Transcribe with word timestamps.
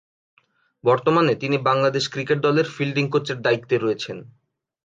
বর্তমানে 0.83 1.33
তিনি 1.35 1.57
বাংলাদেশ 1.69 2.03
ক্রিকেট 2.13 2.39
দলের 2.43 2.67
ফিল্ডিং 2.75 3.05
কোচের 3.13 3.37
দায়িত্বে 3.41 3.75
রয়েছেন। 3.77 4.17